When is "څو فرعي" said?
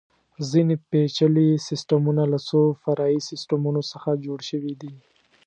2.47-3.17